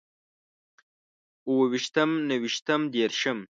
اوويشتم، 1.47 2.11
نهويشتم، 2.29 2.81
ديرشم 2.93 3.39